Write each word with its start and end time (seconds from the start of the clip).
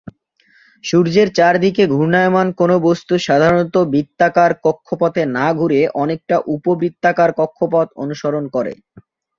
সূর্যের 0.83 1.27
চারদিকে 1.37 1.83
ঘূর্ণায়মান 1.87 2.47
কোন 2.59 2.71
বস্তু 2.87 3.13
সাধারণত 3.27 3.75
বৃত্তাকার 3.91 4.51
কক্ষপথে 4.65 5.23
না 5.37 5.47
ঘুরে 5.53 5.81
অনেকটা 5.95 6.35
উপবৃত্তাকার 6.55 7.29
কক্ষপথ 7.39 7.87
অনুসরণ 8.03 8.43
করে। 8.55 8.73